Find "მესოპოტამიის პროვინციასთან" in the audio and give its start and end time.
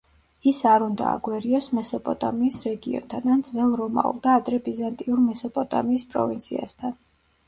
5.27-6.97